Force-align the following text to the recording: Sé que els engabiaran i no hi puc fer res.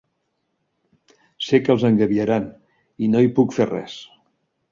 Sé 1.47 1.59
que 1.65 1.73
els 1.75 1.85
engabiaran 1.91 2.49
i 3.05 3.11
no 3.13 3.23
hi 3.27 3.31
puc 3.41 3.57
fer 3.59 3.71
res. 3.75 4.01